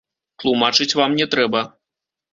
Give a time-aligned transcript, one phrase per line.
[0.43, 1.61] Тлумачыць вам не трэба.